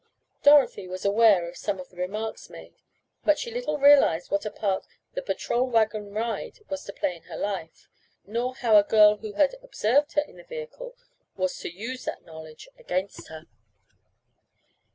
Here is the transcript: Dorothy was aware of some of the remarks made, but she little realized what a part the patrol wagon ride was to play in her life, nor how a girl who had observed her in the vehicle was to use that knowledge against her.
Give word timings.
Dorothy 0.41 0.87
was 0.87 1.05
aware 1.05 1.47
of 1.47 1.55
some 1.55 1.79
of 1.79 1.89
the 1.89 1.95
remarks 1.95 2.49
made, 2.49 2.73
but 3.23 3.37
she 3.37 3.51
little 3.51 3.77
realized 3.77 4.31
what 4.31 4.47
a 4.47 4.49
part 4.49 4.83
the 5.13 5.21
patrol 5.21 5.69
wagon 5.69 6.11
ride 6.11 6.57
was 6.69 6.83
to 6.85 6.91
play 6.93 7.15
in 7.15 7.21
her 7.25 7.37
life, 7.37 7.87
nor 8.25 8.55
how 8.55 8.77
a 8.77 8.83
girl 8.83 9.17
who 9.17 9.33
had 9.33 9.53
observed 9.61 10.13
her 10.13 10.23
in 10.23 10.37
the 10.37 10.43
vehicle 10.43 10.95
was 11.35 11.55
to 11.59 11.69
use 11.69 12.03
that 12.05 12.25
knowledge 12.25 12.67
against 12.79 13.27
her. 13.27 13.45